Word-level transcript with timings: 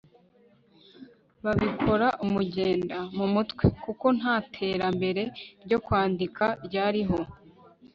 babikora 1.43 2.07
umugenda 2.25 2.95
(mu 3.17 3.25
mutwe) 3.33 3.65
kuko 3.83 4.05
ntaterambere 4.17 5.23
ryo 5.65 5.77
kwandika 5.85 6.45
ryariho 6.65 7.17